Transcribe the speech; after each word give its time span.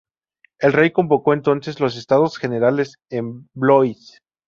El 0.59 0.73
Rey 0.73 0.89
convocó 0.91 1.31
entonces 1.31 1.79
los 1.79 1.95
Estados 1.95 2.39
Generales 2.39 2.95
en 3.11 3.47
Blois. 3.53 4.19